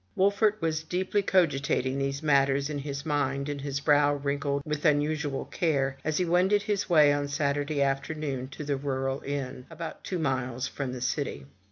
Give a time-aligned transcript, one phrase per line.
[0.15, 5.45] Wolfert was deeply cogitating these matters in his mind, and his brow wrinkled with unusual
[5.45, 10.17] care, as he wended his way on Saturday afternoon to the rural inn, about two
[10.17, 11.45] miles from the city.